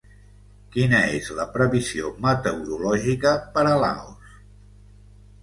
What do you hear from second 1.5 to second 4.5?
previsió meteorològica per a Laos